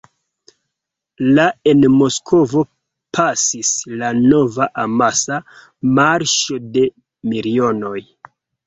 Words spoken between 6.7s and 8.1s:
de milionoj".